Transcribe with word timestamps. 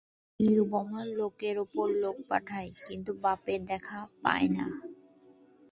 নিরুপমা 0.39 1.01
লোকের 1.17 1.55
উপর 1.59 1.87
লোক 1.95 2.15
পাঠায় 2.29 2.69
কিন্তু 2.87 3.11
বাপের 3.23 3.59
দেখা 3.65 3.99
পায় 4.23 4.47
না। 4.49 4.65